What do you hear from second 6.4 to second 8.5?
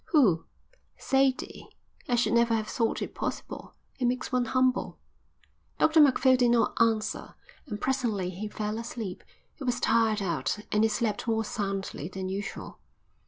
not answer, and presently he